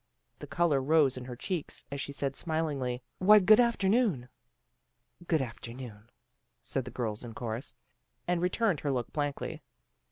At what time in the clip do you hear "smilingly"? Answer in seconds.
2.35-3.03